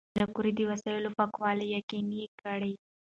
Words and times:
پېیر 0.13 0.25
کوري 0.35 0.51
د 0.55 0.59
وسایلو 0.71 1.15
پاکوالی 1.17 1.65
یقیني 1.77 2.23
کړ. 2.39 2.59